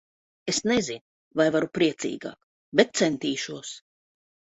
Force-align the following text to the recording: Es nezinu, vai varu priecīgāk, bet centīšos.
Es 0.51 0.59
nezinu, 0.69 1.03
vai 1.41 1.45
varu 1.55 1.69
priecīgāk, 1.77 2.39
bet 2.81 2.95
centīšos. 3.03 3.75